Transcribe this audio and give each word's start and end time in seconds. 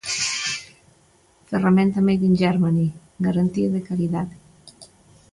Ferramenta 1.49 1.99
“Made 2.01 2.25
in 2.29 2.35
Germany”, 2.41 2.85
garantía 3.25 3.69
de 3.75 3.85
calidade 3.89 4.35